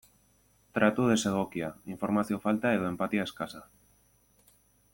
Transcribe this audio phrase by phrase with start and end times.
[0.77, 3.63] Tratu desegokia, informazio falta edo enpatia eskasa.